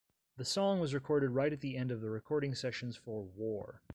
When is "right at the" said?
1.29-1.77